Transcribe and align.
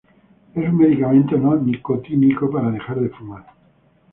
Es 0.55 0.67
un 0.67 0.77
medicamento 0.77 1.37
no 1.37 1.55
nicotínico 1.57 2.49
para 2.49 2.71
dejar 2.71 2.99
de 2.99 3.09
fumar. 3.09 3.45